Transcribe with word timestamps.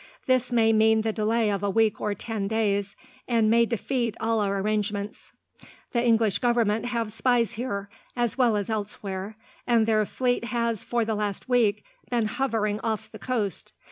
This 0.25 0.51
may 0.51 0.73
mean 0.73 1.01
the 1.01 1.13
delay 1.13 1.51
of 1.51 1.61
a 1.61 1.69
week 1.69 2.01
or 2.01 2.15
ten 2.15 2.47
days, 2.47 2.95
and 3.27 3.51
may 3.51 3.67
defeat 3.67 4.15
all 4.19 4.39
our 4.39 4.57
arrangements. 4.59 5.31
The 5.91 6.03
English 6.03 6.39
Government 6.39 6.87
have 6.87 7.13
spies 7.13 7.51
here, 7.53 7.87
as 8.15 8.35
well 8.35 8.57
as 8.57 8.67
elsewhere; 8.71 9.35
and 9.67 9.85
their 9.85 10.03
fleet 10.07 10.45
has, 10.45 10.83
for 10.83 11.05
the 11.05 11.13
last 11.13 11.47
week, 11.47 11.85
been 12.09 12.25
hovering 12.25 12.79
off 12.79 13.11
the 13.11 13.19
coast. 13.19 13.73